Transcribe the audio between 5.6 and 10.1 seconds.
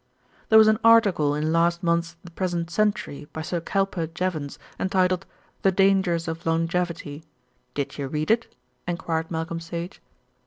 'The Dangers of Longevity.' Did you read it?" enquired Malcolm Sage.